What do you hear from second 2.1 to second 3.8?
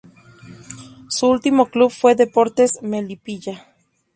Deportes Melipilla.